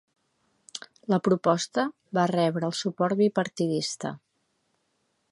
[1.13, 1.83] La proposta
[2.19, 4.13] va rebre el suport bipartidista.